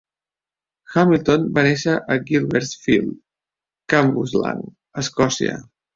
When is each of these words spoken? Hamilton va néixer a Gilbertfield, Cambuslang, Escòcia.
Hamilton 0.93 1.43
va 1.57 1.65
néixer 1.67 1.93
a 2.15 2.17
Gilbertfield, 2.31 3.11
Cambuslang, 3.95 4.65
Escòcia. 5.03 5.61